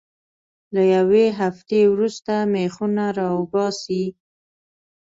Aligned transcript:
له 0.73 0.81
یوې 0.95 1.25
هفتې 1.39 1.79
وروسته 1.93 2.33
میخونه 2.53 3.05
را 3.17 3.27
وباسئ. 3.39 4.05